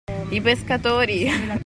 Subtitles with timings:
[0.31, 1.21] I pescatori!